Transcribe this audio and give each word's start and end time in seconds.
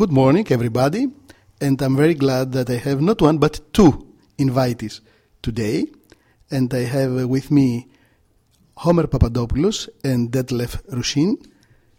good 0.00 0.12
morning, 0.12 0.46
everybody. 0.48 1.06
And 1.60 1.82
I'm 1.82 1.94
very 1.94 2.14
glad 2.14 2.52
that 2.52 2.70
I 2.70 2.76
have 2.88 3.02
not 3.02 3.20
one 3.20 3.36
but 3.36 3.60
two 3.74 3.90
invitees 4.38 5.02
today. 5.42 5.88
And 6.50 6.72
I 6.72 6.84
have 6.84 7.12
uh, 7.20 7.28
with 7.28 7.50
me 7.50 7.86
Homer 8.78 9.06
Papadopoulos 9.06 9.90
and 10.02 10.32
Detlef 10.32 10.80
Ruschin. 10.90 11.36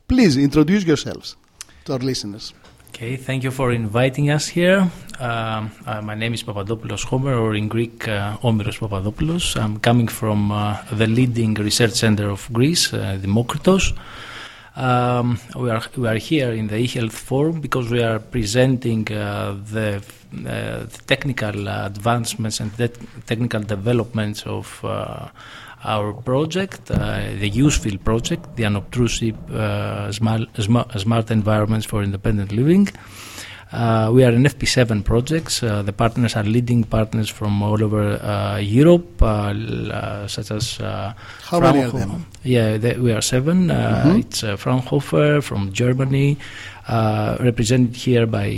Please 0.07 0.35
introduce 0.35 0.83
yourselves 0.83 1.35
to 1.85 1.93
our 1.93 1.99
listeners. 1.99 2.55
Okay, 2.89 3.17
thank 3.17 3.43
you 3.43 3.51
for 3.51 3.71
inviting 3.71 4.31
us 4.31 4.47
here. 4.47 4.89
Um, 5.19 5.69
uh, 5.85 6.01
my 6.01 6.15
name 6.15 6.33
is 6.33 6.41
Papadopoulos 6.41 7.03
Homer, 7.03 7.35
or 7.35 7.53
in 7.53 7.67
Greek, 7.67 8.07
uh, 8.07 8.35
Papadopoulos. 8.37 9.55
I'm 9.57 9.77
coming 9.77 10.07
from 10.07 10.51
uh, 10.51 10.81
the 10.91 11.05
leading 11.05 11.53
research 11.53 11.93
center 11.93 12.31
of 12.31 12.49
Greece, 12.51 12.95
uh, 12.95 13.19
Demokritos. 13.21 13.93
Um, 14.75 15.37
we 15.53 15.69
are 15.69 15.83
we 15.97 16.07
are 16.07 16.15
here 16.15 16.51
in 16.53 16.67
the 16.67 16.75
eHealth 16.75 17.11
Forum 17.11 17.59
because 17.59 17.91
we 17.91 18.01
are 18.01 18.19
presenting 18.19 19.11
uh, 19.11 19.57
the, 19.69 19.97
uh, 19.97 20.85
the, 20.85 21.01
technical 21.07 21.67
advancements 21.67 22.61
and 22.61 22.71
the 22.73 22.87
technical 23.25 23.59
developments 23.59 24.43
of 24.43 24.79
uh, 24.85 25.27
our 25.83 26.13
project, 26.13 26.89
uh, 26.89 27.31
the 27.37 27.51
USEFIL 27.51 28.01
project, 28.01 28.55
the 28.55 28.63
unobtrusive 28.63 29.35
uh, 29.51 30.09
smart, 30.13 30.47
smart 30.55 31.31
environments 31.31 31.85
for 31.85 32.01
independent 32.01 32.53
living. 32.53 32.87
Uh, 33.71 34.11
we 34.13 34.23
are 34.23 34.31
an 34.31 34.43
FP7 34.43 35.03
projects. 35.05 35.63
Uh, 35.63 35.81
the 35.81 35.93
partners 35.93 36.35
are 36.35 36.43
leading 36.43 36.83
partners 36.83 37.29
from 37.29 37.61
all 37.63 37.81
over 37.81 38.21
uh, 38.21 38.57
Europe, 38.57 39.21
uh, 39.21 40.27
such 40.27 40.51
as 40.51 40.77
how 40.77 41.13
Fraunhofer. 41.59 41.97
many 41.97 42.11
are? 42.11 42.19
Yeah, 42.43 42.77
they, 42.77 42.97
we 42.97 43.13
are 43.13 43.21
7 43.21 43.67
mm-hmm. 43.67 44.19
It's 44.19 44.41
Fraunhofer 44.41 45.41
from 45.41 45.71
Germany, 45.71 46.37
represented 46.89 47.95
here 47.95 48.25
by 48.25 48.49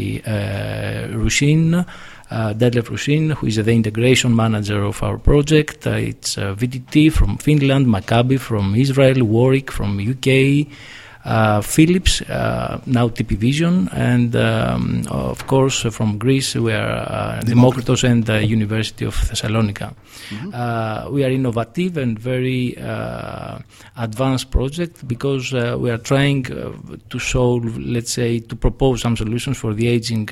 Ruschin. 1.12 1.86
Uh, 2.32 2.52
Detlef 2.52 2.90
Ruschin, 2.90 3.34
who 3.34 3.46
is 3.46 3.58
the 3.58 3.72
integration 3.72 4.36
manager 4.36 4.82
of 4.82 5.04
our 5.04 5.20
project. 5.20 5.86
Uh, 5.86 5.92
it's 5.92 6.36
uh, 6.36 6.56
VTT 6.56 7.12
from 7.12 7.38
Finland, 7.38 7.86
Maccabi 7.86 8.40
from 8.40 8.74
Israel, 8.74 9.24
Warwick 9.24 9.70
from 9.70 10.00
UK, 10.00 10.66
uh, 10.66 11.03
Philips, 11.24 12.22
uh, 12.24 12.82
now 12.86 13.08
TP 13.08 13.38
Vision, 13.38 13.88
and 13.94 14.36
um, 14.36 15.04
of 15.10 15.48
course 15.48 15.86
uh, 15.86 15.90
from 15.90 16.18
Greece 16.18 16.56
we 16.56 16.74
are 16.74 17.40
Demokritos 17.44 18.04
and 18.04 18.26
the 18.26 18.46
University 18.46 19.06
of 19.06 19.16
Thessalonica. 19.30 19.96
Mm-hmm. 20.30 21.14
we 21.14 21.24
are 21.24 21.30
innovative 21.30 21.98
and 21.98 22.20
very 22.20 22.76
advanced 23.98 24.52
project 24.52 25.08
because 25.08 25.54
we 25.54 25.90
are 25.90 25.98
trying 25.98 26.44
to 26.44 27.20
solve, 27.20 27.78
let's 27.78 28.12
say, 28.12 28.40
to 28.40 28.56
propose 28.56 29.02
some 29.02 29.16
solutions 29.16 29.58
for 29.58 29.74
the 29.74 29.88
aging 29.88 30.28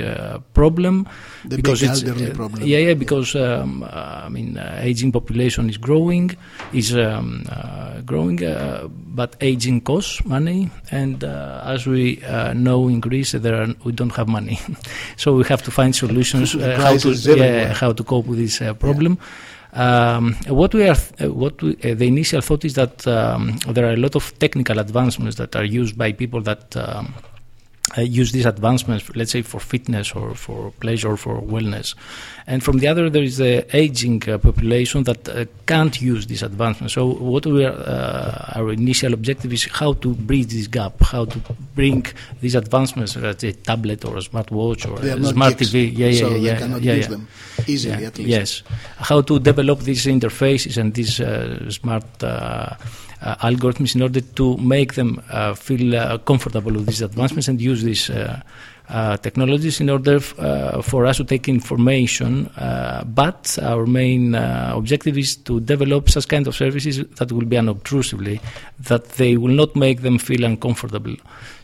problem. 0.53 1.07
The 1.45 1.55
because 1.55 1.83
it's, 1.83 2.03
problem. 2.33 2.63
Yeah, 2.63 2.79
yeah, 2.79 2.93
because 2.93 3.35
um, 3.35 3.83
I 3.83 4.27
mean, 4.29 4.57
aging 4.57 5.13
population 5.13 5.69
is 5.69 5.77
growing, 5.77 6.35
is 6.73 6.95
um, 6.95 7.45
growing, 8.05 8.39
but 9.15 9.35
aging 9.41 9.81
costs 9.81 10.23
money 10.25 10.69
and 10.89 11.23
uh, 11.23 11.61
as 11.65 11.85
we 11.85 12.23
uh, 12.23 12.53
know 12.53 12.87
in 12.87 12.99
Greece, 12.99 13.33
there 13.33 13.61
are, 13.61 13.67
we 13.83 13.91
don't 13.91 14.13
have 14.15 14.27
money, 14.27 14.59
so 15.17 15.35
we 15.35 15.43
have 15.45 15.61
to 15.63 15.71
find 15.71 15.95
solutions 15.95 16.55
uh, 16.55 16.77
how 16.77 16.97
to 16.97 17.73
how 17.73 17.93
to 17.93 18.03
cope 18.03 18.25
with 18.25 18.39
this 18.39 18.57
problem. 18.79 19.17
Yeah. 19.19 19.25
Um, 19.73 20.35
what 20.47 20.73
we 20.73 20.87
are, 20.87 20.97
uh, 21.21 21.31
what 21.31 21.61
we, 21.61 21.75
uh, 21.83 21.93
the 21.95 22.07
initial 22.07 22.41
thought 22.41 22.65
is 22.65 22.73
that 22.73 23.07
um, 23.07 23.57
there 23.69 23.85
are 23.85 23.93
a 23.93 23.97
lot 23.97 24.15
of 24.15 24.37
technical 24.37 24.79
advancements 24.79 25.37
that 25.37 25.55
are 25.55 25.63
used 25.63 25.97
by 25.97 26.11
people 26.11 26.41
that 26.41 26.75
um, 26.75 27.13
uh, 27.97 28.01
use 28.01 28.31
these 28.31 28.45
advancements, 28.45 29.09
let's 29.15 29.31
say, 29.31 29.41
for 29.41 29.59
fitness 29.59 30.11
or 30.13 30.35
for 30.35 30.71
pleasure 30.79 31.09
or 31.09 31.17
for 31.17 31.41
wellness. 31.41 31.95
And 32.47 32.63
from 32.63 32.79
the 32.79 32.87
other, 32.87 33.09
there 33.09 33.23
is 33.23 33.37
the 33.37 33.65
aging 33.75 34.27
uh, 34.29 34.37
population 34.37 35.03
that 35.03 35.27
uh, 35.29 35.45
can't 35.65 36.01
use 36.01 36.27
these 36.27 36.43
advancements. 36.43 36.93
So, 36.93 37.05
what 37.05 37.45
we 37.45 37.65
are, 37.65 37.73
uh, 37.73 38.59
our 38.59 38.71
initial 38.71 39.13
objective 39.13 39.53
is 39.53 39.65
how 39.65 39.93
to 39.93 40.13
bridge 40.13 40.47
this 40.47 40.67
gap, 40.67 41.01
how 41.01 41.25
to 41.25 41.39
bring 41.75 42.05
these 42.41 42.55
advancements, 42.55 43.15
let's 43.15 43.41
say, 43.41 43.49
a 43.49 43.53
tablet 43.53 44.05
or 44.05 44.17
a 44.17 44.21
smartwatch 44.21 44.89
or 44.89 45.05
a 45.05 45.23
smart 45.25 45.53
TV. 45.55 45.91
Yeah, 45.95 46.07
yeah, 46.07 46.19
so 46.19 46.29
yeah, 46.29 46.59
yeah, 46.59 46.77
yeah, 46.77 46.93
yeah. 46.93 47.07
them 47.07 47.27
easily, 47.67 48.01
yeah, 48.01 48.07
at 48.07 48.17
least. 48.17 48.29
Yes, 48.29 48.63
how 48.97 49.21
to 49.21 49.39
develop 49.39 49.79
these 49.81 50.05
interfaces 50.05 50.77
and 50.77 50.93
these 50.93 51.19
uh, 51.19 51.69
smart 51.69 52.05
uh, 52.23 52.27
uh, 52.31 52.75
algorithms 53.21 53.95
in 53.95 54.01
order 54.01 54.21
to 54.21 54.57
make 54.57 54.95
them 54.95 55.21
uh, 55.29 55.53
feel 55.53 55.95
uh, 55.95 56.17
comfortable 56.19 56.71
with 56.71 56.87
these 56.87 57.01
advancements 57.01 57.47
and 57.47 57.61
use 57.61 57.83
these 57.83 58.09
uh, 58.09 59.17
technologies 59.17 59.79
in 59.79 59.89
order 59.89 60.15
f- 60.15 60.37
uh, 60.39 60.81
for 60.81 61.05
us 61.05 61.17
to 61.17 61.23
take 61.23 61.47
information. 61.47 62.47
Uh, 62.57 63.03
but 63.05 63.57
our 63.61 63.85
main 63.85 64.35
objective 64.35 65.17
is 65.17 65.35
to 65.35 65.59
develop 65.59 66.09
such 66.09 66.27
kind 66.27 66.47
of 66.47 66.55
services 66.55 66.97
that 67.15 67.31
will 67.31 67.45
be 67.45 67.57
unobtrusively, 67.57 68.41
that 68.79 69.05
they 69.11 69.37
will 69.37 69.53
not 69.53 69.75
make 69.75 70.01
them 70.01 70.17
feel 70.17 70.43
uncomfortable. 70.43 71.15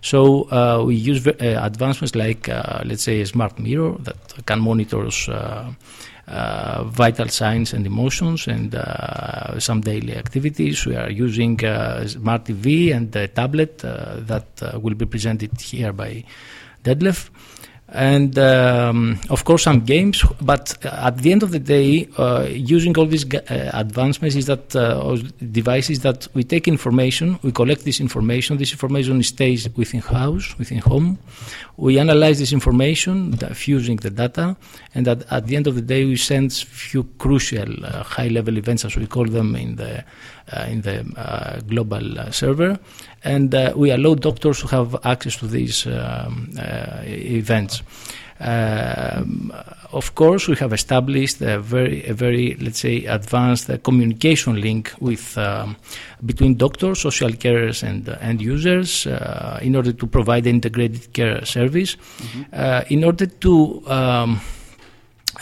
So 0.01 0.84
we 0.85 0.96
use 0.96 1.19
v- 1.19 1.31
advancements 1.40 2.16
like, 2.16 2.47
let's 2.85 3.03
say, 3.03 3.22
a 3.22 3.25
smart 3.25 3.59
mirror 3.59 3.97
that 4.00 4.46
can 4.46 4.62
monitor. 4.62 5.09
Uh, 6.28 6.84
vital 6.84 7.30
signs 7.30 7.72
and 7.72 7.86
emotions 7.86 8.48
and 8.50 8.76
uh, 8.76 9.58
some 9.62 9.80
daily 9.80 10.14
activities. 10.14 10.86
We 10.86 10.98
are 10.98 11.10
using 11.10 11.64
uh, 11.64 12.06
smart 12.06 12.44
TV 12.44 12.94
and 12.94 13.16
a 13.16 13.30
tablet 13.30 13.78
that 13.78 14.46
will 14.82 14.96
be 14.96 15.06
presented 15.06 15.62
here 15.62 15.94
by 15.94 16.26
Detlef 16.84 17.30
and 17.90 18.38
um, 18.38 19.20
of 19.30 19.46
course 19.46 19.64
some 19.64 19.80
games 19.80 20.25
but 20.42 20.78
at 20.86 21.18
the 21.20 21.31
end 21.31 21.42
of 21.42 21.52
the 21.52 21.59
day 21.59 22.08
uh, 22.18 22.46
using 22.50 22.98
all 22.98 23.06
these 23.06 23.25
uh, 23.34 23.72
advancements 23.74 24.36
is 24.36 24.46
that 24.46 24.75
uh, 24.75 25.16
devices 25.52 26.02
that 26.02 26.28
we 26.34 26.44
take 26.44 26.68
information 26.68 27.40
we 27.44 27.52
collect 27.52 27.86
this 27.86 28.02
information 28.02 28.58
this 28.58 28.72
information 28.72 29.24
stays 29.24 29.70
within 29.76 30.02
house 30.02 30.58
within 30.58 30.80
home. 30.80 31.18
We 31.78 32.00
analyze 32.00 32.40
this 32.40 32.53
information 32.53 33.34
fusing 33.53 33.97
the 33.97 34.09
data 34.09 34.58
and 34.96 35.08
at, 35.08 35.31
at 35.31 35.47
the 35.47 35.56
end 35.56 35.68
of 35.68 35.76
the 35.76 35.81
day 35.81 36.06
we 36.06 36.18
send 36.18 36.53
few 36.53 37.03
crucial 37.20 37.70
uh, 37.86 38.03
high 38.03 38.28
level 38.28 38.58
events 38.58 38.86
as 38.86 38.96
we 38.96 39.08
call 39.08 39.26
them 39.26 39.56
in 39.56 39.76
the 39.76 40.03
in 40.68 40.81
the 40.81 41.06
uh, 41.18 41.59
global 41.62 42.31
server 42.31 42.80
and 43.24 43.53
uh, 43.53 43.74
we 43.75 43.91
allow 43.91 44.16
doctors 44.16 44.59
to 44.62 44.68
have 44.68 44.96
access 45.03 45.35
to 45.38 45.47
these 45.47 45.85
um, 45.88 46.50
uh, 46.58 47.02
events. 47.06 47.84
Um, 48.40 49.52
of 49.91 50.13
course, 50.13 50.47
we 50.47 50.56
have 50.58 50.72
established 50.72 51.41
a 51.41 51.59
very, 51.59 52.06
a 52.06 52.13
very, 52.13 52.56
let's 52.62 52.80
say, 52.80 53.06
advanced 53.06 53.69
uh, 53.69 53.78
communication 53.80 54.62
link 54.62 54.94
with 55.00 55.38
um, 55.38 55.75
between 56.24 56.56
doctors, 56.56 57.00
social 57.00 57.31
carers, 57.31 57.81
and 57.81 58.08
uh, 58.08 58.16
end 58.22 58.41
users 58.41 59.08
uh, 59.08 59.59
in 59.62 59.75
order 59.75 59.91
to 59.91 60.06
provide 60.06 60.46
an 60.46 60.56
integrated 60.56 61.12
care 61.14 61.44
service. 61.46 61.96
Mm-hmm. 61.96 62.41
Uh, 62.53 62.84
in 62.90 63.03
order 63.03 63.25
to, 63.25 63.84
um, 63.88 64.40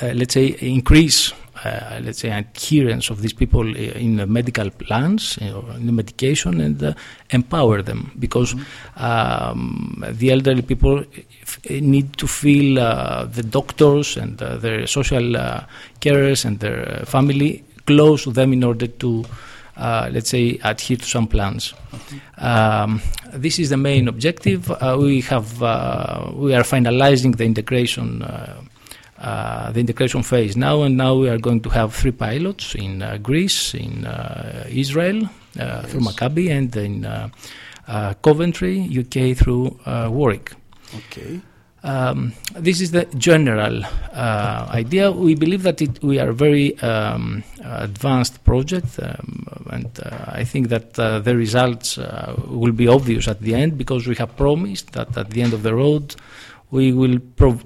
let's 0.02 0.34
say, 0.34 0.56
increase 0.62 1.34
uh, 1.66 2.00
let's 2.04 2.20
say, 2.20 2.30
adherence 2.30 3.10
of 3.10 3.22
these 3.22 3.34
people 3.34 3.76
in 3.76 4.18
the 4.18 4.28
medical 4.28 4.70
plans, 4.70 5.38
you 5.42 5.50
know, 5.50 5.66
in 5.76 5.86
the 5.88 5.92
medication, 5.92 6.62
and 6.62 6.84
uh, 6.84 6.94
empower 7.32 7.82
them 7.82 8.12
because 8.20 8.54
mm-hmm. 8.54 9.04
um, 9.04 10.04
the 10.12 10.32
elderly 10.32 10.62
people 10.62 11.04
need 11.70 12.16
to 12.18 12.28
feel 12.28 12.80
uh, 12.80 13.26
the 13.26 13.44
doctors 13.44 14.18
and 14.18 14.42
uh, 14.42 14.58
their 14.58 14.86
social 14.86 15.36
uh, 15.36 15.64
carers 16.02 16.46
and 16.46 16.60
their 16.60 17.04
family 17.06 17.64
close 17.88 18.24
to 18.24 18.32
them 18.32 18.54
in 18.54 18.64
order 18.64 18.88
to. 18.88 19.26
Uh, 19.78 20.10
let's 20.14 20.30
say 20.30 20.58
adhere 20.64 20.96
to 20.96 21.04
some 21.04 21.28
plans. 21.28 21.74
Um, 22.38 23.02
this 23.34 23.60
is 23.60 23.72
the 23.72 23.76
main 23.76 24.08
objective. 24.08 24.72
Uh, 24.72 24.96
we 24.98 25.20
have 25.20 25.62
uh, 25.62 26.32
we 26.34 26.56
are 26.56 26.64
finalizing 26.64 27.36
the 27.36 27.44
integration 27.44 28.24
uh, 29.18 29.72
the 29.72 29.80
integration 29.80 30.24
phase 30.24 30.58
now, 30.58 30.84
and 30.84 30.98
now 30.98 31.16
we 31.16 31.30
are 31.30 31.38
going 31.38 31.62
to 31.62 31.70
have 31.70 31.94
three 31.94 32.12
pilots 32.12 32.76
in 32.76 33.02
uh, 33.02 33.18
Greece, 33.18 33.74
in 33.74 34.06
uh, 34.06 34.66
Israel 34.70 35.26
uh, 35.26 35.30
yes. 35.56 35.92
through 35.92 36.02
Maccabi, 36.02 36.50
and 36.50 36.76
in 36.76 37.06
uh, 37.06 37.30
Coventry, 38.22 38.90
UK 38.92 39.38
through 39.38 39.80
Warwick. 39.86 40.54
Okay. 40.96 41.40
Um, 41.86 42.34
this 42.56 42.82
is 42.82 42.92
the 42.92 43.06
general 43.16 43.84
uh, 44.12 44.68
idea. 44.72 45.12
We 45.12 45.36
believe 45.36 45.62
that 45.64 45.84
it, 45.84 46.02
we 46.04 46.20
are 46.20 46.30
a 46.30 46.34
very 46.34 46.78
um, 46.80 47.44
advanced 47.64 48.44
project, 48.44 49.00
um, 49.00 49.46
and 49.70 50.00
uh, 50.04 50.26
I 50.28 50.44
think 50.46 50.70
that 50.70 50.98
uh, 50.98 51.20
the 51.20 51.38
results 51.38 51.98
will 52.48 52.72
be 52.72 52.88
obvious 52.88 53.28
at 53.28 53.42
the 53.42 53.54
end 53.54 53.78
because 53.78 54.08
we 54.08 54.16
have 54.16 54.36
promised 54.36 54.94
that 54.94 55.16
at 55.16 55.30
the 55.30 55.44
end 55.44 55.54
of 55.54 55.62
the 55.62 55.76
road 55.76 56.16
we 56.72 56.92
will 56.92 57.20
prov- 57.20 57.64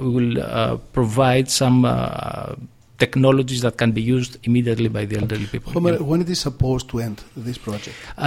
we 0.00 0.08
will 0.08 0.40
uh, 0.40 0.76
provide 0.92 1.50
some 1.50 1.84
uh, 1.84 2.54
technologies 2.98 3.60
that 3.62 3.76
can 3.76 3.92
be 3.92 4.02
used 4.02 4.38
immediately 4.44 4.88
by 4.88 5.04
the 5.04 5.16
elderly 5.18 5.46
people. 5.46 5.72
Homer, 5.72 5.96
when 6.02 6.20
it 6.20 6.30
is 6.30 6.40
supposed 6.40 6.88
to 6.90 7.00
end 7.00 7.22
this 7.36 7.58
project? 7.58 7.96
Uh, 8.16 8.22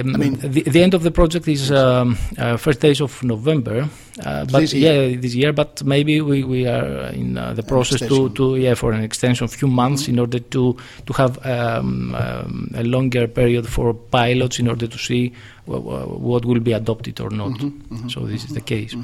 um, 0.00 0.14
I 0.14 0.18
mean, 0.18 0.34
the, 0.40 0.62
the, 0.62 0.82
end 0.82 0.94
of 0.94 1.02
the 1.02 1.10
project 1.10 1.46
is 1.46 1.70
um, 1.70 2.16
uh, 2.36 2.56
first 2.56 2.80
days 2.80 3.00
of 3.00 3.22
November. 3.22 3.88
Uh, 4.18 4.44
but 4.46 4.60
this 4.60 4.74
yeah, 4.74 5.14
this 5.16 5.34
year. 5.34 5.52
But 5.52 5.84
maybe 5.84 6.20
we, 6.20 6.42
we 6.42 6.66
are 6.66 7.12
in 7.12 7.38
uh, 7.38 7.54
the 7.54 7.62
process 7.62 8.00
to, 8.08 8.30
to 8.30 8.56
yeah 8.56 8.74
for 8.74 8.92
an 8.92 9.04
extension 9.04 9.44
of 9.44 9.52
few 9.52 9.68
months 9.68 10.02
mm-hmm. 10.02 10.12
in 10.12 10.18
order 10.18 10.40
to 10.40 10.76
to 11.06 11.12
have 11.12 11.46
um, 11.46 12.14
um, 12.14 12.70
a 12.74 12.82
longer 12.82 13.28
period 13.28 13.68
for 13.68 13.94
pilots 13.94 14.58
in 14.58 14.66
order 14.68 14.88
to 14.88 14.98
see 14.98 15.32
what 15.66 16.44
will 16.44 16.60
be 16.60 16.72
adopted 16.72 17.20
or 17.20 17.30
not. 17.30 17.50
Mm-hmm, 17.50 17.94
mm-hmm, 17.94 18.08
so 18.08 18.20
this 18.20 18.44
is 18.44 18.54
the 18.54 18.60
case. 18.60 18.96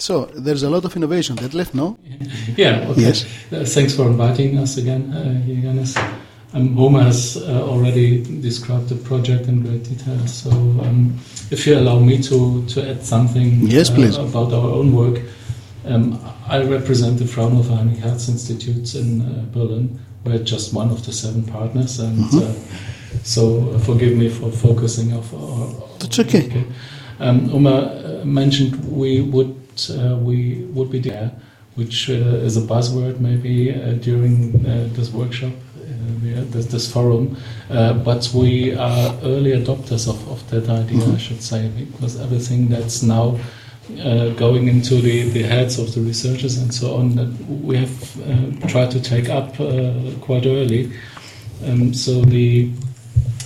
So 0.00 0.24
there's 0.34 0.62
a 0.62 0.70
lot 0.70 0.84
of 0.86 0.96
innovation 0.96 1.36
that 1.36 1.52
left, 1.52 1.74
no? 1.74 1.98
Yeah. 2.56 2.88
Okay. 2.88 3.02
Yes. 3.02 3.24
Uh, 3.52 3.64
thanks 3.64 3.94
for 3.94 4.06
inviting 4.06 4.58
us 4.58 4.76
again, 4.78 5.12
uh, 5.12 6.16
Um, 6.52 6.74
Homer 6.74 7.02
has 7.02 7.36
uh, 7.36 7.62
already 7.62 8.24
described 8.40 8.88
the 8.88 8.96
project 8.96 9.46
in 9.46 9.62
great 9.62 9.84
detail. 9.84 10.26
So, 10.26 10.50
um, 10.50 11.16
if 11.52 11.64
you 11.64 11.78
allow 11.78 12.00
me 12.00 12.20
to, 12.22 12.66
to 12.66 12.90
add 12.90 13.04
something 13.04 13.68
yes, 13.68 13.88
please. 13.88 14.18
Uh, 14.18 14.24
about 14.24 14.52
our 14.52 14.70
own 14.70 14.92
work, 14.92 15.22
um, 15.84 16.18
I 16.48 16.64
represent 16.64 17.18
the 17.18 17.26
Fraunhofer 17.26 17.76
Heinrich 17.76 17.98
Hertz 17.98 18.28
Institute 18.28 18.94
in 18.96 19.20
uh, 19.22 19.44
Berlin. 19.52 20.00
We're 20.24 20.42
just 20.42 20.74
one 20.74 20.90
of 20.90 21.06
the 21.06 21.12
seven 21.12 21.44
partners, 21.44 22.00
and 22.00 22.18
mm-hmm. 22.18 22.38
Uh, 22.38 23.22
so 23.22 23.78
forgive 23.80 24.16
me 24.16 24.28
for 24.28 24.50
focusing 24.50 25.12
of 25.12 25.32
our. 25.34 25.68
That's 26.00 26.18
okay. 26.18 26.46
okay. 26.46 26.64
Um, 27.20 27.62
mentioned 28.24 28.74
we 28.90 29.20
would 29.20 29.50
uh, 29.50 29.59
we 30.20 30.64
would 30.74 30.90
be 30.90 31.00
there, 31.00 31.32
which 31.74 32.10
uh, 32.10 32.46
is 32.46 32.56
a 32.56 32.60
buzzword 32.60 33.20
maybe 33.20 33.74
uh, 33.74 33.92
during 33.94 34.62
this 34.94 35.10
workshop. 35.10 35.52
This, 36.52 36.66
this, 36.66 36.92
forum, 36.92 37.36
but 37.68 38.30
we 38.34 38.74
are 38.74 39.14
early 39.22 39.52
adopters 39.52 40.08
of, 40.08 40.28
of 40.28 40.48
that 40.50 40.68
idea, 40.68 40.98
mm-hmm. 40.98 41.14
I 41.14 41.18
should 41.18 41.42
say, 41.42 41.68
because 41.68 42.20
everything 42.20 42.68
that's 42.68 43.02
now 43.02 43.36
uh, 43.98 44.30
going 44.30 44.68
into 44.68 44.94
the, 44.96 45.28
the 45.30 45.42
heads 45.42 45.78
of 45.78 45.92
the 45.94 46.00
researchers 46.00 46.58
and 46.58 46.72
so 46.72 46.94
on 46.94 47.16
that 47.16 47.28
we 47.48 47.76
have 47.76 48.20
uh, 48.22 48.68
tried 48.68 48.90
to 48.92 49.02
take 49.02 49.28
up 49.28 49.58
uh, 49.58 49.92
quite 50.20 50.46
early. 50.46 50.92
Um, 51.64 51.92
so 51.92 52.22
the 52.22 52.70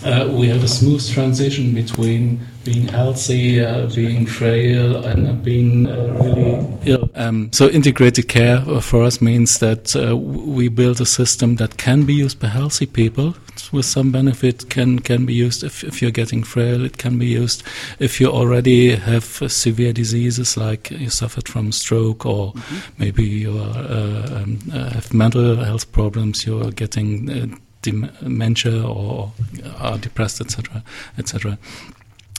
we 0.05 0.49
have 0.49 0.63
a 0.63 0.69
smooth 0.69 1.09
transition 1.11 1.75
between 1.75 2.41
being 2.65 2.89
healthy, 2.89 3.65
uh, 3.65 3.87
being 3.95 4.27
frail, 4.27 5.05
and 5.05 5.29
uh, 5.29 5.33
being 5.33 5.87
uh, 5.87 6.19
really 6.21 6.67
ill. 6.87 7.11
Um, 7.15 7.51
so 7.53 7.69
integrated 7.69 8.29
care 8.29 8.61
for 8.81 9.03
us 9.03 9.21
means 9.21 9.59
that 9.59 9.95
uh, 9.95 10.17
we 10.17 10.69
build 10.69 11.01
a 11.01 11.07
system 11.07 11.57
that 11.57 11.77
can 11.77 12.05
be 12.05 12.15
used 12.15 12.41
by 12.41 12.49
healthy 12.49 12.87
people 12.87 13.35
with 13.73 13.85
some 13.85 14.11
benefit. 14.11 14.71
Can 14.71 14.99
can 14.99 15.27
be 15.27 15.35
used 15.35 15.63
if, 15.63 15.85
if 15.85 16.01
you're 16.01 16.11
getting 16.11 16.43
frail. 16.43 16.85
It 16.85 16.97
can 16.97 17.19
be 17.19 17.27
used 17.27 17.63
if 17.99 18.21
you 18.21 18.29
already 18.29 18.97
have 18.97 19.25
severe 19.25 19.93
diseases 19.93 20.57
like 20.57 20.91
you 20.91 21.11
suffered 21.11 21.49
from 21.49 21.73
stroke 21.73 22.25
or 22.27 22.53
mm-hmm. 22.53 22.79
maybe 22.99 23.25
you 23.25 23.59
are, 23.59 23.79
uh, 23.79 24.43
um, 24.43 24.59
uh, 24.73 24.91
have 24.91 25.13
mental 25.13 25.57
health 25.57 25.93
problems. 25.93 26.47
You 26.47 26.63
are 26.63 26.71
getting 26.71 27.61
dementia 27.85 28.87
or 28.87 29.33
are 29.79 29.99
depressed, 29.99 30.41
etc., 30.41 30.83
etc. 31.19 31.59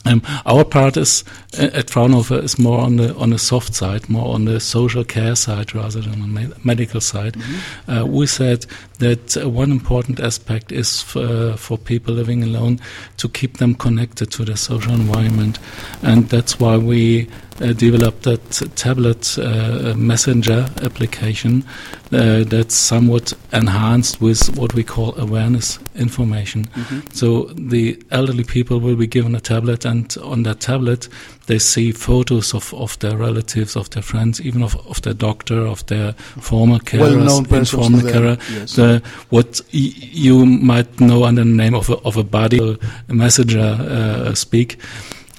Um, 0.06 0.22
our 0.44 0.64
part 0.64 0.96
is 0.96 1.24
uh, 1.58 1.68
at 1.72 1.90
Fraunhofer 1.90 2.38
is 2.38 2.58
more 2.58 2.78
on 2.78 2.96
the 2.96 3.14
on 3.16 3.30
the 3.30 3.38
soft 3.38 3.74
side, 3.74 4.08
more 4.08 4.34
on 4.34 4.44
the 4.44 4.60
social 4.60 5.02
care 5.02 5.34
side 5.34 5.74
rather 5.74 6.00
than 6.00 6.22
on 6.22 6.34
the 6.34 6.56
medical 6.62 7.00
side. 7.00 7.34
Mm-hmm. 7.34 7.90
Uh, 7.90 8.04
we 8.04 8.26
said 8.26 8.66
that 9.00 9.36
uh, 9.36 9.48
one 9.48 9.72
important 9.72 10.20
aspect 10.20 10.70
is 10.70 11.02
for, 11.02 11.18
uh, 11.18 11.56
for, 11.56 11.76
people 11.76 12.14
living 12.14 12.42
alone 12.42 12.80
to 13.16 13.28
keep 13.28 13.56
them 13.58 13.74
connected 13.74 14.30
to 14.32 14.44
the 14.44 14.56
social 14.56 14.92
environment, 14.92 15.58
and 16.02 16.28
that's 16.28 16.60
why 16.60 16.76
we 16.76 17.28
uh, 17.60 17.72
developed 17.72 18.22
that 18.22 18.62
tablet 18.76 19.38
uh, 19.38 19.94
messenger 19.96 20.66
application 20.82 21.64
uh, 22.12 22.44
that's 22.44 22.74
somewhat 22.74 23.32
enhanced 23.52 24.20
with 24.20 24.56
what 24.56 24.74
we 24.74 24.84
call 24.84 25.18
awareness 25.18 25.78
information. 25.94 26.64
Mm-hmm. 26.64 27.00
So 27.12 27.44
the 27.54 28.02
elderly 28.10 28.44
people 28.44 28.80
will 28.80 28.96
be 28.96 29.06
given 29.06 29.34
a 29.34 29.40
tablet, 29.40 29.84
and 29.84 30.16
on 30.22 30.42
that 30.44 30.60
tablet 30.60 31.08
they 31.46 31.58
see 31.58 31.92
photos 31.92 32.54
of, 32.54 32.74
of 32.74 32.98
their 32.98 33.16
relatives, 33.16 33.76
of 33.76 33.88
their 33.90 34.02
friends, 34.02 34.40
even 34.40 34.62
of, 34.62 34.76
of 34.88 35.00
their 35.02 35.14
doctor, 35.14 35.66
of 35.66 35.86
their 35.86 36.12
former 36.12 36.78
carers, 36.78 37.48
well 37.50 37.64
former 37.64 38.02
carer. 38.10 38.36
Yes. 38.52 38.74
The, 38.74 39.02
what 39.30 39.60
y- 39.72 39.92
you 39.96 40.44
might 40.46 41.00
know 41.00 41.24
under 41.24 41.44
the 41.44 41.50
name 41.50 41.74
of 41.74 41.88
a, 41.90 41.96
of 41.98 42.16
a 42.16 42.24
body, 42.24 42.78
a 43.08 43.14
messenger 43.14 43.60
uh, 43.60 44.34
speak 44.34 44.78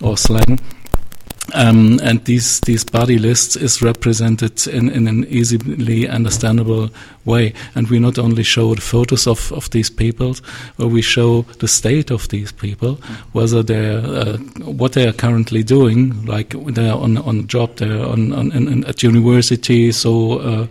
or 0.01 0.17
slang. 0.17 0.59
Um, 1.53 1.99
and 2.03 2.23
these 2.25 2.59
these 2.61 2.83
body 2.83 3.17
lists 3.17 3.55
is 3.55 3.81
represented 3.81 4.67
in, 4.67 4.89
in 4.89 5.07
an 5.07 5.25
easily 5.29 6.07
understandable 6.07 6.89
way. 7.25 7.53
And 7.75 7.87
we 7.87 7.99
not 7.99 8.17
only 8.19 8.43
show 8.43 8.75
the 8.75 8.81
photos 8.81 9.27
of, 9.27 9.51
of 9.53 9.69
these 9.69 9.89
people, 9.89 10.35
but 10.77 10.87
we 10.87 11.01
show 11.01 11.43
the 11.59 11.67
state 11.67 12.11
of 12.11 12.27
these 12.27 12.51
people, 12.51 12.99
whether 13.31 13.63
they're 13.63 13.99
uh, 13.99 14.37
what 14.65 14.93
they 14.93 15.07
are 15.07 15.13
currently 15.13 15.63
doing, 15.63 16.25
like 16.25 16.49
they're 16.73 16.93
on 16.93 17.17
on 17.17 17.47
job, 17.47 17.77
they're 17.77 18.05
on, 18.05 18.33
on 18.33 18.83
at 18.85 19.03
university, 19.03 19.91
so. 19.91 20.39
Uh, 20.39 20.67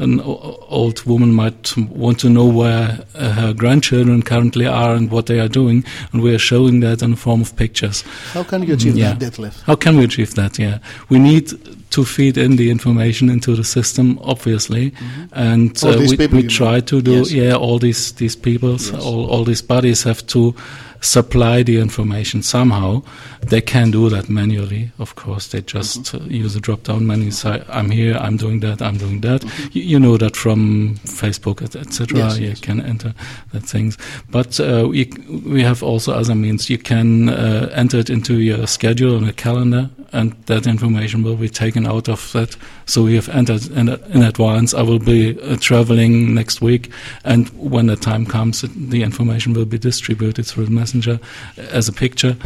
an 0.00 0.20
old 0.20 1.04
woman 1.04 1.32
might 1.32 1.76
want 1.76 2.18
to 2.20 2.28
know 2.28 2.46
where 2.46 3.04
uh, 3.14 3.32
her 3.32 3.52
grandchildren 3.52 4.22
currently 4.22 4.66
are 4.66 4.94
and 4.94 5.10
what 5.10 5.26
they 5.26 5.38
are 5.38 5.48
doing, 5.48 5.84
and 6.12 6.22
we 6.22 6.34
are 6.34 6.38
showing 6.38 6.80
that 6.80 7.02
in 7.02 7.10
the 7.10 7.16
form 7.16 7.42
of 7.42 7.54
pictures. 7.56 8.02
How 8.32 8.42
can 8.42 8.62
you 8.62 8.74
achieve 8.74 8.96
yeah. 8.96 9.14
that, 9.14 9.32
Detlef? 9.32 9.62
How 9.62 9.76
can 9.76 9.96
we 9.96 10.04
achieve 10.04 10.34
that? 10.34 10.58
Yeah, 10.58 10.78
we 11.08 11.18
need 11.18 11.52
to 11.90 12.04
feed 12.04 12.38
in 12.38 12.56
the 12.56 12.70
information 12.70 13.28
into 13.28 13.54
the 13.54 13.64
system, 13.64 14.18
obviously, 14.22 14.92
mm-hmm. 14.92 15.24
and 15.32 15.84
uh, 15.84 15.98
we, 15.98 16.26
we 16.28 16.46
try 16.46 16.80
to 16.80 17.02
do 17.02 17.18
yes. 17.18 17.32
yeah 17.32 17.54
all 17.54 17.78
these 17.78 18.12
these 18.12 18.36
people, 18.36 18.72
yes. 18.72 18.92
all 18.92 19.26
all 19.26 19.44
these 19.44 19.62
bodies 19.62 20.02
have 20.04 20.26
to 20.28 20.54
supply 21.00 21.62
the 21.62 21.78
information 21.78 22.42
somehow. 22.42 23.02
They 23.40 23.60
can 23.60 23.90
do 23.90 24.10
that 24.10 24.28
manually, 24.28 24.92
of 24.98 25.14
course. 25.14 25.48
They 25.48 25.62
just 25.62 26.02
mm-hmm. 26.02 26.24
uh, 26.24 26.28
use 26.28 26.54
a 26.56 26.60
drop 26.60 26.82
down 26.82 27.06
menu, 27.06 27.30
say, 27.30 27.62
I'm 27.68 27.90
here, 27.90 28.16
I'm 28.16 28.36
doing 28.36 28.60
that, 28.60 28.82
I'm 28.82 28.98
doing 28.98 29.20
that. 29.22 29.40
Mm-hmm. 29.40 29.68
You, 29.72 29.82
you, 29.82 30.00
know 30.00 30.16
that 30.18 30.36
from 30.36 30.96
Facebook, 31.04 31.62
etc. 31.62 32.18
Yes, 32.18 32.38
you 32.38 32.48
yes. 32.48 32.60
can 32.60 32.80
enter 32.80 33.14
that 33.52 33.62
things. 33.62 33.96
But 34.30 34.60
uh, 34.60 34.86
we, 34.88 35.10
we 35.46 35.62
have 35.62 35.82
also 35.82 36.12
other 36.12 36.34
means. 36.34 36.68
You 36.68 36.78
can 36.78 37.30
uh, 37.30 37.70
enter 37.72 37.98
it 37.98 38.10
into 38.10 38.40
your 38.40 38.66
schedule 38.66 39.16
on 39.16 39.24
a 39.24 39.32
calendar, 39.32 39.90
and 40.12 40.32
that 40.46 40.66
information 40.66 41.22
will 41.22 41.36
be 41.36 41.48
taken 41.48 41.86
out 41.86 42.08
of 42.08 42.32
that. 42.32 42.56
So 42.86 43.04
we 43.04 43.14
have 43.14 43.28
entered 43.28 43.70
in, 43.70 43.88
in 43.88 44.22
advance. 44.22 44.74
I 44.74 44.82
will 44.82 44.98
be 44.98 45.40
uh, 45.40 45.56
traveling 45.56 46.34
next 46.34 46.60
week, 46.60 46.90
and 47.24 47.48
when 47.50 47.86
the 47.86 47.96
time 47.96 48.26
comes, 48.26 48.62
the 48.62 49.02
information 49.02 49.54
will 49.54 49.64
be 49.64 49.78
distributed 49.78 50.46
through 50.46 50.66
the 50.66 50.70
messenger 50.90 51.20
as 51.56 51.88
a 51.88 51.92
picture. 51.92 52.36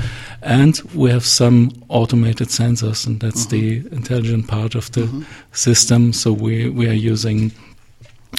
And 0.42 0.80
we 0.94 1.10
have 1.10 1.24
some 1.24 1.70
automated 1.88 2.48
sensors, 2.48 3.06
and 3.06 3.20
that's 3.20 3.46
mm-hmm. 3.46 3.88
the 3.88 3.96
intelligent 3.96 4.48
part 4.48 4.74
of 4.74 4.90
the 4.92 5.02
mm-hmm. 5.02 5.22
system. 5.52 6.12
So 6.12 6.32
we, 6.32 6.68
we 6.68 6.88
are 6.88 6.92
using 6.92 7.52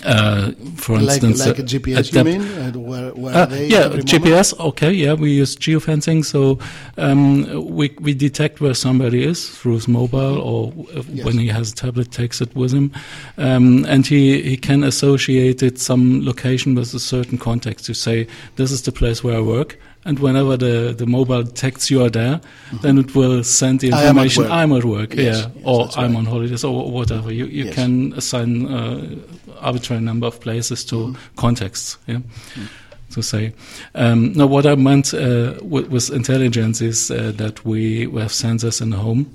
uh, 0.04 0.52
for 0.76 1.00
like, 1.00 1.24
instance, 1.24 1.46
like 1.46 1.60
a 1.60 1.64
GPS, 1.64 2.14
you 2.14 2.24
mean? 2.24 2.84
Where, 2.84 3.12
where 3.12 3.36
uh, 3.36 3.56
yeah, 3.56 3.88
GPS. 3.90 4.58
Moment? 4.58 4.74
Okay, 4.74 4.92
yeah, 4.92 5.14
we 5.14 5.32
use 5.32 5.56
geofencing, 5.56 6.26
so 6.26 6.60
um, 6.98 7.66
we 7.74 7.96
we 8.00 8.14
detect 8.14 8.62
where 8.62 8.74
somebody 8.74 9.24
is 9.24 9.50
through 9.50 9.76
his 9.76 9.88
mobile, 9.88 10.38
or 10.40 10.74
yes. 11.10 11.26
when 11.26 11.38
he 11.38 11.48
has 11.48 11.72
a 11.72 11.76
tablet, 11.76 12.12
takes 12.12 12.42
it 12.42 12.54
with 12.56 12.74
him, 12.74 12.92
um, 13.38 13.86
and 13.86 14.06
he 14.06 14.42
he 14.42 14.58
can 14.58 14.84
associate 14.84 15.64
it 15.64 15.80
some 15.80 16.26
location 16.26 16.76
with 16.76 16.94
a 16.94 17.00
certain 17.00 17.38
context. 17.38 17.86
To 17.86 17.94
say 17.94 18.28
this 18.56 18.72
is 18.72 18.82
the 18.82 18.92
place 18.92 19.24
where 19.24 19.38
I 19.38 19.42
work, 19.42 19.80
and 20.06 20.20
whenever 20.20 20.56
the, 20.56 20.94
the 20.96 21.08
mobile 21.08 21.44
detects 21.44 21.90
you 21.90 22.04
are 22.04 22.10
there, 22.10 22.36
mm-hmm. 22.36 22.78
then 22.78 22.98
it 23.00 23.16
will 23.16 23.44
send 23.44 23.80
the 23.80 23.88
information. 23.88 24.46
I'm 24.52 24.72
at 24.72 24.86
work, 24.86 25.16
yes, 25.16 25.42
yeah, 25.42 25.52
yes, 25.56 25.64
or 25.64 25.90
I'm 25.98 26.12
right. 26.12 26.20
on 26.20 26.26
holidays, 26.26 26.64
or 26.64 26.92
whatever. 26.92 27.34
You 27.34 27.46
you 27.48 27.66
yes. 27.66 27.76
can 27.76 28.14
assign 28.14 28.68
uh, 28.68 29.16
arbitrary 29.60 30.02
number 30.02 30.28
of 30.28 30.40
places 30.40 30.86
to 30.86 30.96
mm-hmm. 30.96 31.36
contexts. 31.36 31.98
Yeah. 32.08 32.18
Mm-hmm. 32.18 32.66
To 33.12 33.22
say, 33.22 33.54
um, 33.94 34.34
now 34.34 34.48
what 34.48 34.66
I 34.66 34.76
meant 34.76 35.14
uh, 35.14 35.54
with, 35.62 35.88
with, 35.88 36.10
intelligence 36.10 36.82
is 36.82 37.12
uh, 37.12 37.32
that 37.36 37.64
we, 37.64 38.08
we 38.08 38.20
have 38.20 38.32
sensors 38.32 38.82
in 38.82 38.90
the 38.90 38.98
home. 38.98 39.32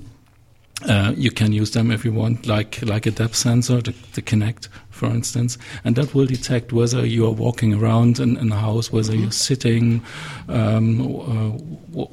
Uh, 0.87 1.13
you 1.15 1.31
can 1.31 1.51
use 1.51 1.71
them 1.71 1.89
if 1.89 2.05
you 2.05 2.11
want, 2.11 2.45
like 2.45 2.81
like 2.83 3.07
a 3.07 3.11
depth 3.11 3.35
sensor, 3.35 3.81
the, 3.81 3.95
the 4.13 4.21
Kinect, 4.21 4.67
for 5.01 5.07
instance, 5.07 5.57
and 5.83 5.95
that 5.95 6.13
will 6.13 6.27
detect 6.27 6.71
whether 6.71 7.03
you 7.03 7.25
are 7.25 7.31
walking 7.31 7.73
around 7.73 8.19
in, 8.19 8.37
in 8.37 8.51
a 8.51 8.55
house, 8.55 8.91
whether 8.91 9.15
you're 9.15 9.31
sitting, 9.31 9.99
um, 10.47 11.01
uh, 11.01 11.49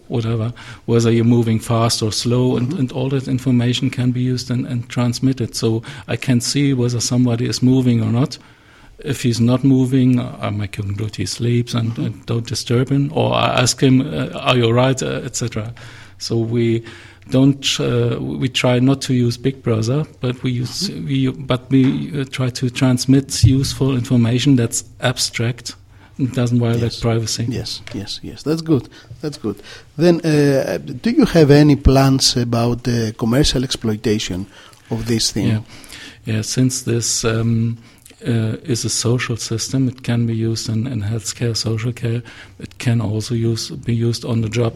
whatever, 0.08 0.54
whether 0.86 1.10
you're 1.10 1.34
moving 1.36 1.58
fast 1.60 2.02
or 2.02 2.10
slow, 2.10 2.52
mm-hmm. 2.52 2.70
and, 2.70 2.78
and, 2.78 2.92
all 2.92 3.10
that 3.10 3.28
information 3.28 3.90
can 3.90 4.10
be 4.10 4.22
used 4.22 4.50
and, 4.50 4.66
and 4.66 4.88
transmitted. 4.88 5.54
So 5.54 5.82
I 6.06 6.16
can 6.16 6.40
see 6.40 6.72
whether 6.72 6.98
somebody 6.98 7.46
is 7.46 7.62
moving 7.62 8.02
or 8.02 8.10
not 8.10 8.38
if 9.00 9.22
he's 9.22 9.38
not 9.38 9.62
moving, 9.62 10.18
I 10.18 10.50
make 10.50 10.74
him 10.74 10.94
go 10.94 11.08
to 11.08 11.26
sleeps 11.26 11.74
and, 11.74 11.90
mm-hmm. 11.90 12.04
and, 12.06 12.26
don't 12.26 12.46
disturb 12.46 12.88
him, 12.88 13.12
or 13.14 13.34
I 13.34 13.60
ask 13.60 13.80
him, 13.80 14.00
uh, 14.00 14.30
"Are 14.30 14.56
you 14.56 14.64
alright?" 14.64 15.00
Uh, 15.02 15.20
etc. 15.28 15.72
So 16.18 16.36
we 16.38 16.84
don't 17.30 17.80
uh, 17.80 18.18
we 18.20 18.48
try 18.48 18.78
not 18.78 19.00
to 19.02 19.14
use 19.14 19.36
Big 19.36 19.62
Brother, 19.62 20.04
but 20.20 20.42
we 20.42 20.52
use 20.52 20.88
mm-hmm. 20.88 21.06
we 21.06 21.28
but 21.30 21.70
we 21.70 22.20
uh, 22.20 22.24
try 22.24 22.50
to 22.50 22.70
transmit 22.70 23.44
useful 23.44 23.94
information 23.94 24.56
that's 24.56 24.84
abstract. 25.00 25.74
It 26.18 26.32
doesn't 26.32 26.58
violate 26.58 26.82
yes. 26.82 27.00
privacy. 27.00 27.46
Yes, 27.48 27.80
yes, 27.94 28.18
yes. 28.22 28.42
That's 28.42 28.60
good. 28.60 28.88
That's 29.20 29.38
good. 29.38 29.62
Then, 29.96 30.20
uh, 30.24 30.78
do 30.78 31.10
you 31.10 31.24
have 31.26 31.52
any 31.52 31.76
plans 31.76 32.36
about 32.36 32.82
the 32.82 33.14
commercial 33.16 33.62
exploitation 33.62 34.46
of 34.90 35.06
this 35.06 35.30
thing? 35.30 35.46
Yeah, 35.46 35.60
yeah. 36.26 36.42
Since 36.42 36.82
this. 36.82 37.24
Um, 37.24 37.78
uh, 37.78 37.97
is 38.20 38.84
a 38.84 38.90
social 38.90 39.36
system. 39.36 39.88
It 39.88 40.02
can 40.02 40.26
be 40.26 40.34
used 40.34 40.68
in, 40.68 40.86
in 40.86 41.02
healthcare, 41.02 41.56
social 41.56 41.92
care. 41.92 42.22
It 42.58 42.78
can 42.78 43.00
also 43.00 43.34
use, 43.34 43.70
be 43.70 43.94
used 43.94 44.24
on 44.24 44.40
the 44.40 44.48
job. 44.48 44.74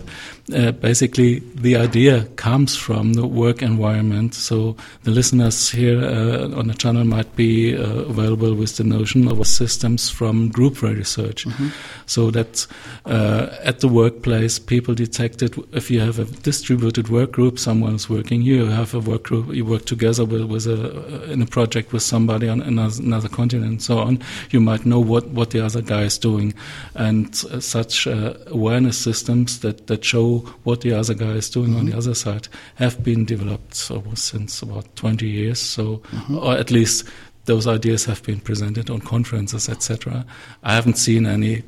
Uh, 0.54 0.72
basically, 0.72 1.40
the 1.54 1.76
idea 1.76 2.24
comes 2.36 2.76
from 2.76 3.14
the 3.14 3.26
work 3.26 3.62
environment. 3.62 4.34
So 4.34 4.76
the 5.04 5.10
listeners 5.10 5.70
here 5.70 6.00
uh, 6.00 6.58
on 6.58 6.68
the 6.68 6.74
channel 6.74 7.04
might 7.04 7.34
be 7.36 7.76
uh, 7.76 7.82
available 7.82 8.54
with 8.54 8.76
the 8.76 8.84
notion 8.84 9.28
of 9.28 9.46
systems 9.46 10.10
from 10.10 10.48
group 10.48 10.82
research. 10.82 11.46
Mm-hmm. 11.46 11.68
So 12.06 12.30
that 12.30 12.66
uh, 13.06 13.48
at 13.62 13.80
the 13.80 13.88
workplace, 13.88 14.58
people 14.58 14.94
detected 14.94 15.56
if 15.72 15.90
you 15.90 16.00
have 16.00 16.18
a 16.18 16.24
distributed 16.24 17.08
work 17.08 17.32
group, 17.32 17.58
someone 17.58 17.94
is 17.94 18.08
working 18.08 18.42
here, 18.42 18.64
you 18.64 18.66
have 18.66 18.94
a 18.94 19.00
work 19.00 19.24
group, 19.24 19.54
you 19.54 19.64
work 19.64 19.84
together 19.84 20.24
with, 20.24 20.44
with 20.44 20.66
a, 20.66 21.30
in 21.32 21.42
a 21.42 21.46
project 21.46 21.92
with 21.92 22.02
somebody 22.02 22.48
on 22.48 22.60
another, 22.60 23.02
another 23.02 23.28
continent 23.32 23.70
and 23.70 23.82
so 23.82 23.98
on, 23.98 24.20
you 24.50 24.60
might 24.60 24.86
know 24.86 25.00
what, 25.00 25.26
what 25.28 25.50
the 25.50 25.64
other 25.64 25.82
guy 25.82 26.02
is 26.02 26.18
doing. 26.18 26.54
And 26.94 27.28
uh, 27.50 27.60
such 27.60 28.06
uh, 28.06 28.34
awareness 28.46 28.98
systems 28.98 29.60
that, 29.60 29.86
that 29.88 30.04
show 30.04 30.38
what 30.64 30.82
the 30.82 30.92
other 30.92 31.14
guy 31.14 31.32
is 31.32 31.50
doing 31.50 31.70
mm-hmm. 31.70 31.80
on 31.80 31.86
the 31.86 31.96
other 31.96 32.14
side 32.14 32.48
have 32.76 33.02
been 33.02 33.24
developed 33.24 33.74
so, 33.74 34.04
since 34.14 34.62
about 34.62 34.94
20 34.96 35.26
years. 35.26 35.58
So, 35.58 35.98
mm-hmm. 36.12 36.38
or 36.38 36.54
at 36.54 36.70
least 36.70 37.08
those 37.44 37.66
ideas 37.66 38.04
have 38.04 38.22
been 38.22 38.40
presented 38.40 38.90
on 38.90 39.00
conferences, 39.00 39.68
etc. 39.68 40.24
I 40.62 40.74
haven't 40.74 40.98
seen 40.98 41.26
any 41.26 41.62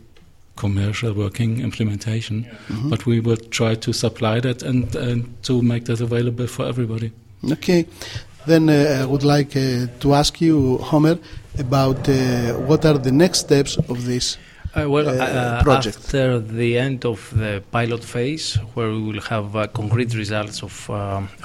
commercial 0.57 1.13
working 1.13 1.61
implementation, 1.61 2.45
mm-hmm. 2.45 2.91
but 2.91 3.07
we 3.07 3.21
will 3.21 3.37
try 3.37 3.75
to 3.75 3.93
supply 3.93 4.41
that 4.41 4.63
and, 4.63 4.95
and 4.95 5.43
to 5.43 5.63
make 5.63 5.87
that 5.87 6.01
available 6.01 6.47
for 6.47 6.65
everybody. 6.65 7.13
Okay. 7.51 7.87
Then 8.47 8.69
uh, 8.69 9.01
I 9.03 9.07
would 9.07 9.25
like 9.25 9.57
uh, 9.57 9.87
to 10.01 10.15
ask 10.15 10.41
you, 10.41 10.79
Homer, 10.79 11.19
about 11.59 12.09
uh, 12.09 12.55
what 12.69 12.85
are 12.85 12.99
the 12.99 13.13
next 13.13 13.41
steps 13.41 13.77
of 13.77 14.05
this 14.05 14.37
uh, 14.75 14.89
well, 14.89 15.09
uh, 15.09 15.63
project. 15.63 15.97
After 15.97 16.41
the 16.41 16.79
end 16.79 17.07
of 17.07 17.33
the 17.35 17.63
pilot 17.71 18.05
phase, 18.05 18.57
where 18.75 18.91
we 18.91 19.01
will 19.01 19.21
have 19.23 19.57
uh, 19.57 19.67
concrete 19.69 20.15
results 20.15 20.63
of 20.63 20.89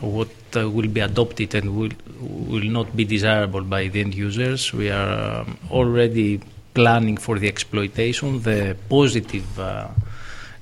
what 0.01 0.29
will 0.53 0.87
be 0.87 0.99
adopted 0.99 1.55
and 1.55 1.75
will 1.77 1.91
will 2.19 2.69
not 2.69 2.95
be 2.95 3.05
desirable 3.05 3.61
by 3.61 3.87
the 3.87 4.01
end 4.01 4.13
users, 4.13 4.73
we 4.73 4.89
are 4.89 5.41
um, 5.41 5.57
already 5.71 6.41
planning 6.73 7.17
for 7.17 7.39
the 7.39 7.47
exploitation. 7.47 8.41
The 8.41 8.75
positive, 8.89 9.47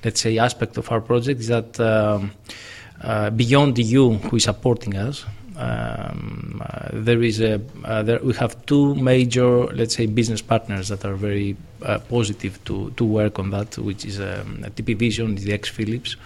let's 0.04 0.20
say, 0.20 0.38
aspect 0.38 0.76
of 0.76 0.92
our 0.92 1.00
project 1.00 1.40
is 1.40 1.48
that. 1.48 1.80
Um, 1.80 2.30
uh, 3.00 3.30
beyond 3.30 3.76
the 3.76 3.82
EU, 3.84 4.14
who 4.14 4.36
is 4.36 4.42
supporting 4.42 4.96
us, 4.96 5.24
um, 5.58 6.62
uh, 6.64 6.88
there 6.92 7.22
is 7.22 7.40
a 7.40 7.60
uh, 7.84 8.02
there, 8.02 8.20
we 8.22 8.32
have 8.34 8.54
two 8.66 8.94
major 8.94 9.66
let's 9.66 9.96
say 9.96 10.06
business 10.06 10.40
partners 10.40 10.88
that 10.88 11.04
are 11.04 11.14
very 11.14 11.56
uh, 11.82 11.98
positive 12.08 12.62
to 12.64 12.90
to 12.92 13.04
work 13.04 13.38
on 13.38 13.50
that 13.50 13.76
which 13.78 14.04
is 14.04 14.20
um, 14.20 14.64
TP 14.76 14.96
Vision 14.96 15.34
the 15.34 15.52
ex 15.52 15.68
Philips 15.68 16.16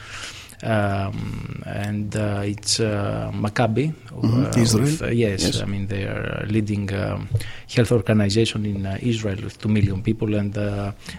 um, 0.62 1.62
and 1.66 2.14
uh, 2.16 2.42
it's 2.44 2.80
uh, 2.80 3.30
Maccabi. 3.34 3.92
Mm-hmm. 3.92 4.44
Uh, 4.44 4.62
Israel. 4.62 4.84
With, 4.84 5.12
yes, 5.12 5.42
yes, 5.42 5.62
I 5.62 5.64
mean 5.64 5.86
they 5.86 6.04
are 6.04 6.44
leading 6.48 6.92
um, 6.94 7.28
health 7.74 7.92
organization 7.92 8.66
in 8.66 8.86
Israel 9.00 9.38
with 9.42 9.58
two 9.58 9.68
million 9.68 10.02
people, 10.02 10.34
and 10.34 10.52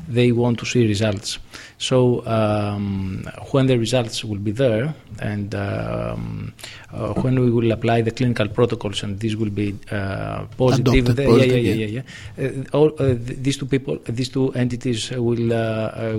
they 0.08 0.32
want 0.32 0.60
to 0.60 0.66
see 0.66 0.88
results. 0.88 1.40
So 1.78 2.26
um, 2.26 3.28
when 3.52 3.68
the 3.68 3.78
results 3.78 4.24
will 4.24 4.38
be 4.38 4.52
there, 4.52 4.94
and 5.20 5.54
um, 5.56 6.54
uh, 6.94 7.14
when 7.14 7.40
we 7.40 7.50
will 7.50 7.72
apply 7.72 8.02
the 8.02 8.12
clinical 8.12 8.48
protocols, 8.48 9.04
and 9.04 9.20
this 9.20 9.36
will 9.36 9.50
be 9.50 9.76
uh, 9.92 10.46
positive, 10.56 11.16
the, 11.16 11.24
yeah, 11.24 11.44
yeah, 11.44 11.56
yeah, 11.56 11.74
yeah, 11.74 12.02
yeah. 12.38 12.46
Uh, 12.46 12.78
all, 12.78 12.90
these 12.98 13.58
two 13.58 13.66
people, 13.66 13.98
these 14.06 14.30
two 14.30 14.54
entities 14.54 15.12
will 15.12 15.50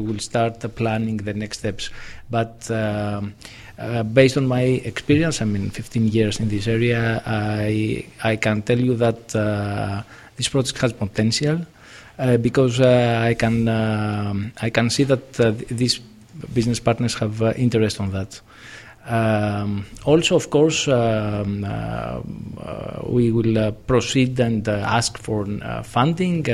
will 0.02 0.18
start 0.18 0.58
planning 0.74 1.18
the 1.18 1.32
next 1.32 1.58
steps. 1.60 1.90
But 2.30 2.68
um, 3.18 3.34
uh, 3.78 4.02
based 4.02 4.36
on 4.36 4.46
my 4.46 4.62
experience, 4.62 5.42
I 5.42 5.46
mean, 5.46 5.70
15 5.70 6.08
years 6.08 6.40
in 6.40 6.48
this 6.48 6.66
area, 6.66 7.22
I 7.26 8.06
I 8.22 8.36
can 8.36 8.62
tell 8.62 8.78
you 8.78 8.94
that 8.96 9.34
uh, 9.34 10.02
this 10.36 10.48
project 10.48 10.78
has 10.80 10.92
potential 10.92 11.66
uh, 12.18 12.36
because 12.36 12.80
uh, 12.80 13.22
I 13.26 13.34
can 13.34 13.66
um, 13.66 14.52
I 14.62 14.70
can 14.70 14.88
see 14.90 15.02
that 15.04 15.40
uh, 15.40 15.52
these 15.68 15.98
business 16.52 16.78
partners 16.78 17.14
have 17.14 17.42
uh, 17.42 17.52
interest 17.56 18.00
on 18.00 18.12
that. 18.12 18.40
Um, 19.06 19.84
also, 20.04 20.36
of 20.36 20.48
course, 20.48 20.88
um, 20.88 21.66
we 23.08 23.32
will 23.32 23.72
proceed 23.72 24.38
and 24.40 24.66
ask 24.68 25.18
for 25.18 25.46
funding. 25.82 26.46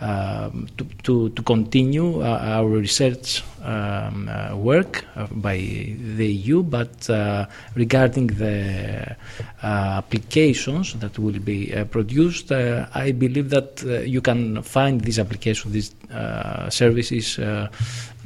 Um, 0.00 0.66
to, 0.76 0.84
to, 1.04 1.28
to, 1.30 1.42
continue 1.42 2.20
our 2.20 2.66
research 2.66 3.42
um, 3.64 4.28
uh, 4.28 4.54
work 4.56 5.04
uh, 5.16 5.26
by 5.30 5.56
the 5.56 6.26
EU, 6.26 6.62
but 6.62 7.08
uh, 7.08 7.46
regarding 7.74 8.26
the 8.26 9.16
uh, 9.62 9.66
applications 9.98 10.94
that 10.94 11.18
will 11.18 11.38
be 11.38 11.74
uh, 11.74 11.84
produced, 11.84 12.52
I 12.52 13.12
believe 13.12 13.50
that 13.50 13.82
you 14.06 14.20
can 14.20 14.62
find 14.62 15.00
these 15.00 15.18
applications, 15.18 15.72
these 15.72 15.94
services 16.68 17.38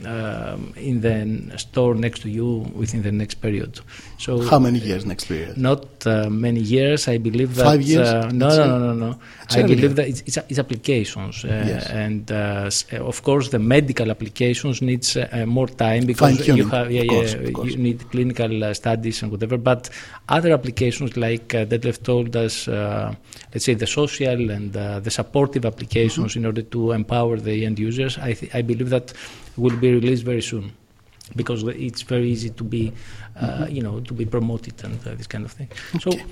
um, 0.05 0.73
in 0.77 1.01
the 1.01 1.59
store 1.59 1.95
next 1.95 2.23
to 2.23 2.31
you 2.31 2.71
within 2.75 3.03
the 3.03 3.11
next 3.11 3.37
period. 3.37 3.81
So 4.19 4.43
how 4.43 4.59
many 4.59 4.79
years 4.79 5.05
next 5.05 5.25
period? 5.25 5.57
Not 5.57 6.07
uh, 6.07 6.31
many 6.31 6.61
years. 6.61 7.09
I 7.09 7.19
believe 7.19 7.57
that 7.57 7.65
five 7.65 7.83
years. 7.83 8.09
No, 8.33 8.49
no, 8.49 8.67
no, 8.67 8.79
no, 8.79 8.95
no. 8.95 9.19
I 9.51 9.63
believe 9.63 9.97
that 9.97 10.09
it's, 10.09 10.23
it's, 10.27 10.39
it's 10.49 10.59
applications, 10.59 11.45
and 11.45 12.31
of 12.31 13.23
course 13.23 13.51
the 13.51 13.59
medical 13.59 14.11
applications 14.11 14.83
needs 14.83 15.17
uh, 15.33 15.47
more 15.47 15.67
time 15.67 16.07
because 16.07 16.47
you 16.47 16.67
have 16.69 16.91
yeah, 16.91 17.05
course, 17.05 17.35
yeah 17.35 17.65
you 17.65 17.77
need 17.77 18.11
clinical 18.11 18.75
studies 18.75 19.23
and 19.23 19.31
whatever. 19.33 19.57
But 19.57 19.91
other 20.29 20.53
applications 20.53 21.17
like 21.17 21.55
uh, 21.55 21.65
Detlef 21.65 22.03
told 22.03 22.37
us, 22.37 22.67
let's 22.69 23.65
say 23.65 23.75
the 23.75 23.87
social 23.87 24.51
and 24.51 24.73
the 24.73 25.11
supportive 25.11 25.65
applications 25.65 26.33
mm-hmm. 26.33 26.41
in 26.41 26.47
order 26.47 26.63
to 26.63 26.93
empower 26.93 27.37
the 27.39 27.65
end 27.65 27.79
users. 27.79 28.19
I 28.19 28.33
th- 28.33 28.55
I 28.55 28.63
believe 28.63 28.91
that 28.91 29.13
will 29.57 29.77
be 29.77 29.93
released 29.93 30.25
very 30.25 30.43
soon 30.43 30.73
because 31.37 31.63
it's 31.63 32.03
very 32.03 32.29
easy 32.31 32.51
to 32.51 32.65
be, 32.65 32.93
uh, 33.37 33.47
mm-hmm. 33.47 33.75
you 33.75 33.83
know, 33.83 34.01
to 34.01 34.15
be 34.15 34.25
promoted 34.25 34.83
and 34.85 34.99
uh, 35.07 35.15
this 35.15 35.27
kind 35.27 35.45
of 35.45 35.53
thing. 35.53 35.69
Okay. 35.97 36.19
So. 36.19 36.25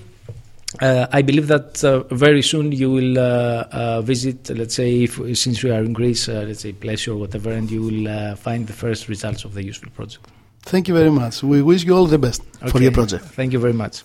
Uh, 0.81 1.07
I 1.11 1.23
believe 1.23 1.49
that 1.49 1.83
uh, 1.85 2.03
very 2.15 2.43
soon 2.43 2.73
you 2.73 2.91
will 2.91 3.19
uh, 3.19 4.03
visit, 4.03 4.51
let's 4.51 4.75
say, 4.75 5.05
if, 5.05 5.21
since 5.37 5.63
we 5.63 5.71
are 5.71 5.81
in 5.81 5.93
Greece, 5.93 6.29
let's 6.29 6.61
say, 6.61 6.73
Plaisio 6.73 7.15
or 7.15 7.17
whatever, 7.17 7.51
and 7.51 7.71
you 7.71 7.83
will 7.83 8.37
find 8.37 8.67
the 8.67 8.73
first 8.73 9.09
results 9.09 9.45
of 9.45 9.55
the 9.55 9.63
USEFIL 9.63 9.95
project. 9.95 10.27
Thank 10.63 10.89
you 10.89 10.95
very 10.95 11.11
much. 11.11 11.43
We 11.43 11.63
wish 11.63 11.85
you 11.85 11.95
all 11.95 12.07
the 12.07 12.19
best 12.19 12.43
okay. 12.61 12.71
for 12.71 12.83
your 12.83 12.93
project. 12.93 13.25
Thank 13.25 13.53
you 13.53 13.61
very 13.61 13.73
much. 13.73 14.05